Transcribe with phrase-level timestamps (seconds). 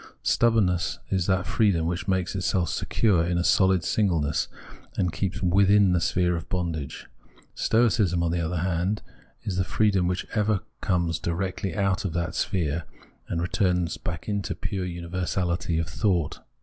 [0.23, 4.47] Stubbornness is that freedom which makes itself secure in a sohd singleness,
[4.97, 7.05] and keeps vjithin the sphere of bondage.
[7.53, 9.03] Stoicism, on the other hand,
[9.43, 12.85] is the freedom which ever comes directly out of that sphere,
[13.27, 16.39] and returns back into the pure universahty of thought.